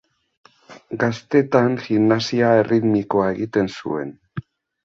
Gaztetan, 1.03 1.77
gimnasia 1.89 2.49
erritmikoa 2.63 3.29
egiten 3.37 3.71
zuen. 3.77 4.15